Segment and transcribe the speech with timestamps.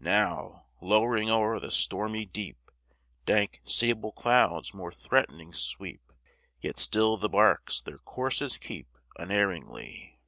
[0.00, 2.56] Now, lowering o'er the stormy deep,
[3.26, 6.14] Dank, sable clouds more threatening sweep:
[6.62, 10.18] Yet still the barks their courses keep Unerringly.